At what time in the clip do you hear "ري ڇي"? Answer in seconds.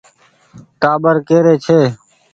1.45-1.79